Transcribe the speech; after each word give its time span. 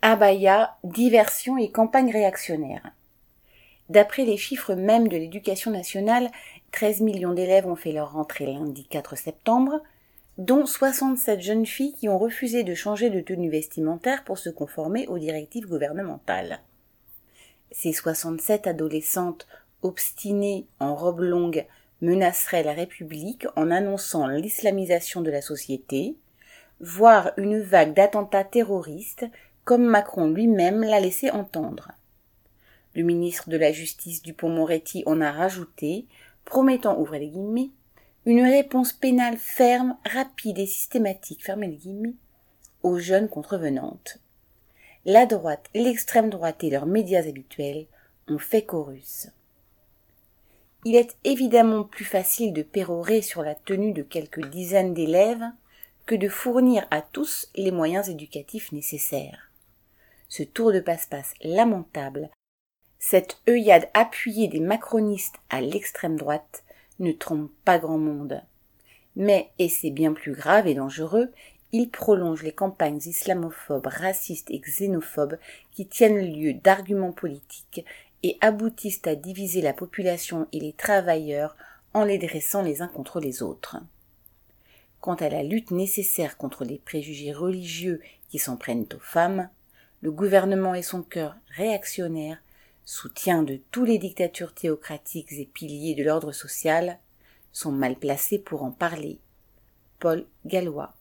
Abaya, 0.00 0.76
diversion 0.84 1.58
et 1.58 1.72
campagne 1.72 2.12
réactionnaire. 2.12 2.92
D'après 3.88 4.24
les 4.24 4.36
chiffres 4.36 4.74
mêmes 4.74 5.08
de 5.08 5.16
l'éducation 5.16 5.72
nationale, 5.72 6.30
13 6.70 7.00
millions 7.00 7.32
d'élèves 7.32 7.66
ont 7.66 7.74
fait 7.74 7.90
leur 7.90 8.12
rentrée 8.12 8.46
lundi 8.46 8.84
4 8.84 9.16
septembre, 9.16 9.82
dont 10.36 10.66
67 10.66 11.40
jeunes 11.40 11.66
filles 11.66 11.94
qui 11.94 12.08
ont 12.08 12.18
refusé 12.18 12.62
de 12.62 12.74
changer 12.74 13.10
de 13.10 13.20
tenue 13.20 13.50
vestimentaire 13.50 14.22
pour 14.22 14.38
se 14.38 14.50
conformer 14.50 15.08
aux 15.08 15.18
directives 15.18 15.66
gouvernementales. 15.66 16.60
Ces 17.72 17.92
67 17.92 18.68
adolescentes 18.68 19.48
obstinées 19.82 20.66
en 20.78 20.94
robe 20.94 21.20
longue 21.20 21.66
menaceraient 22.02 22.62
la 22.62 22.72
République 22.72 23.48
en 23.56 23.72
annonçant 23.72 24.28
l'islamisation 24.28 25.22
de 25.22 25.30
la 25.32 25.42
société, 25.42 26.14
voire 26.80 27.32
une 27.36 27.60
vague 27.60 27.94
d'attentats 27.94 28.44
terroristes 28.44 29.26
comme 29.68 29.84
Macron 29.84 30.30
lui-même 30.30 30.80
l'a 30.80 30.98
laissé 30.98 31.30
entendre. 31.30 31.92
Le 32.94 33.02
ministre 33.02 33.50
de 33.50 33.58
la 33.58 33.70
Justice 33.70 34.22
Dupont-Moretti 34.22 35.02
en 35.04 35.20
a 35.20 35.30
rajouté, 35.30 36.06
promettant, 36.46 36.98
ouvrez 36.98 37.18
les 37.18 37.28
guillemets, 37.28 37.68
une 38.24 38.46
réponse 38.46 38.94
pénale 38.94 39.36
ferme, 39.36 39.98
rapide 40.06 40.58
et 40.58 40.64
systématique, 40.64 41.44
fermez 41.44 41.66
les 41.66 41.76
guillemets, 41.76 42.14
aux 42.82 42.98
jeunes 42.98 43.28
contrevenantes. 43.28 44.16
La 45.04 45.26
droite, 45.26 45.68
l'extrême 45.74 46.30
droite 46.30 46.64
et 46.64 46.70
leurs 46.70 46.86
médias 46.86 47.28
habituels 47.28 47.88
ont 48.26 48.38
fait 48.38 48.64
chorus. 48.64 49.28
Il 50.86 50.96
est 50.96 51.14
évidemment 51.24 51.84
plus 51.84 52.06
facile 52.06 52.54
de 52.54 52.62
pérorer 52.62 53.20
sur 53.20 53.42
la 53.42 53.54
tenue 53.54 53.92
de 53.92 54.02
quelques 54.02 54.48
dizaines 54.48 54.94
d'élèves 54.94 55.44
que 56.06 56.14
de 56.14 56.30
fournir 56.30 56.86
à 56.90 57.02
tous 57.02 57.50
les 57.54 57.70
moyens 57.70 58.08
éducatifs 58.08 58.72
nécessaires 58.72 59.47
ce 60.28 60.42
tour 60.42 60.72
de 60.72 60.80
passe-passe 60.80 61.34
lamentable, 61.42 62.30
cette 62.98 63.38
œillade 63.48 63.88
appuyée 63.94 64.48
des 64.48 64.60
macronistes 64.60 65.36
à 65.50 65.60
l'extrême 65.60 66.16
droite, 66.16 66.64
ne 66.98 67.12
trompe 67.12 67.50
pas 67.64 67.78
grand 67.78 67.98
monde. 67.98 68.42
Mais, 69.16 69.50
et 69.58 69.68
c'est 69.68 69.90
bien 69.90 70.12
plus 70.12 70.32
grave 70.32 70.66
et 70.66 70.74
dangereux, 70.74 71.32
il 71.72 71.90
prolonge 71.90 72.42
les 72.42 72.52
campagnes 72.52 73.00
islamophobes, 73.04 73.86
racistes 73.86 74.50
et 74.50 74.58
xénophobes 74.58 75.38
qui 75.70 75.86
tiennent 75.86 76.18
lieu 76.18 76.54
d'arguments 76.54 77.12
politiques 77.12 77.84
et 78.22 78.38
aboutissent 78.40 79.06
à 79.06 79.14
diviser 79.14 79.60
la 79.60 79.72
population 79.74 80.48
et 80.52 80.60
les 80.60 80.72
travailleurs 80.72 81.56
en 81.94 82.04
les 82.04 82.18
dressant 82.18 82.62
les 82.62 82.82
uns 82.82 82.88
contre 82.88 83.20
les 83.20 83.42
autres. 83.42 83.76
Quant 85.00 85.14
à 85.14 85.28
la 85.28 85.42
lutte 85.42 85.70
nécessaire 85.70 86.36
contre 86.36 86.64
les 86.64 86.78
préjugés 86.78 87.32
religieux 87.32 88.00
qui 88.28 88.38
s'en 88.38 88.56
prennent 88.56 88.86
aux 88.94 89.00
femmes, 89.00 89.48
le 90.00 90.10
gouvernement 90.10 90.74
et 90.74 90.82
son 90.82 91.02
cœur 91.02 91.36
réactionnaire, 91.48 92.38
soutien 92.84 93.42
de 93.42 93.60
tous 93.70 93.84
les 93.84 93.98
dictatures 93.98 94.54
théocratiques 94.54 95.32
et 95.32 95.46
piliers 95.46 95.94
de 95.94 96.04
l'ordre 96.04 96.32
social, 96.32 96.98
sont 97.52 97.72
mal 97.72 97.96
placés 97.96 98.38
pour 98.38 98.62
en 98.62 98.70
parler. 98.70 99.18
Paul 99.98 100.26
Gallois 100.46 100.94